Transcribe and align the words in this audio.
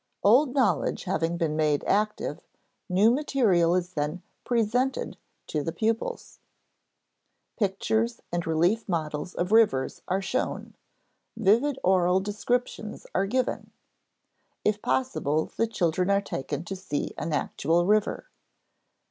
Old 0.23 0.55
knowledge 0.55 1.03
having 1.03 1.37
been 1.37 1.55
made 1.55 1.83
active, 1.83 2.41
new 2.89 3.11
material 3.11 3.75
is 3.75 3.93
then 3.93 4.23
"presented" 4.43 5.15
to 5.45 5.61
the 5.61 5.71
pupils. 5.71 6.39
Pictures 7.55 8.19
and 8.31 8.47
relief 8.47 8.89
models 8.89 9.35
of 9.35 9.51
rivers 9.51 10.01
are 10.07 10.19
shown; 10.19 10.73
vivid 11.37 11.77
oral 11.83 12.19
descriptions 12.19 13.05
are 13.13 13.27
given; 13.27 13.69
if 14.65 14.81
possible, 14.81 15.51
the 15.55 15.67
children 15.67 16.09
are 16.09 16.19
taken 16.19 16.63
to 16.65 16.75
see 16.75 17.13
an 17.19 17.31
actual 17.31 17.85
river. 17.85 18.25